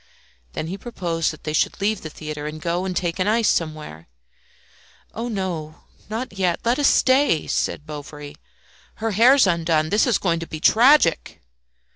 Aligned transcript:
Then 0.53 0.65
he 0.65 0.79
proposed 0.79 1.29
that 1.29 1.43
they 1.43 1.53
should 1.53 1.79
leave 1.79 2.01
the 2.01 2.09
theatre 2.09 2.47
and 2.47 2.59
go 2.59 2.85
and 2.85 2.97
take 2.97 3.19
an 3.19 3.27
ice 3.27 3.47
somewhere. 3.49 4.07
"Oh, 5.13 5.27
not 6.09 6.33
yet; 6.33 6.59
let 6.65 6.79
us 6.79 6.87
stay," 6.87 7.45
said 7.45 7.85
Bovary. 7.85 8.33
"Her 8.95 9.11
hair's 9.11 9.45
undone; 9.45 9.89
this 9.91 10.07
is 10.07 10.17
going 10.17 10.39
to 10.39 10.47
be 10.47 10.59
tragic." 10.59 11.43